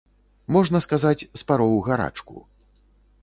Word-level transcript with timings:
Можна 0.55 0.81
сказаць, 0.85 1.27
спароў 1.43 1.77
гарачку. 1.91 2.35